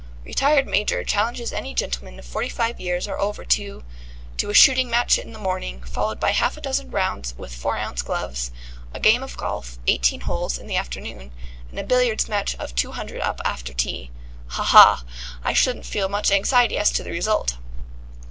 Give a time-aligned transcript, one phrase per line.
[0.25, 3.83] 'Retired Major challenges any gentleman of forty five years or over to
[4.37, 7.77] to a shooting match in the morning, followed by half a dozen rounds with four
[7.77, 8.49] ounce gloves,
[8.95, 11.31] a game of golf, eighteen holes, in the afternoon,
[11.69, 14.09] and a billiards match of two hundred up after tea.'
[14.47, 14.63] Ha!
[14.63, 15.03] ha!
[15.43, 17.57] I shouldn't feel much anxiety as to the result."